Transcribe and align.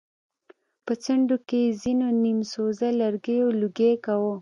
په 0.85 0.93
څنډو 1.03 1.37
کې 1.47 1.59
يې 1.65 1.75
ځېنو 1.81 2.07
نيم 2.23 2.39
سوزه 2.53 2.87
لرګيو 3.01 3.47
لوګی 3.61 3.93
کوه. 4.05 4.33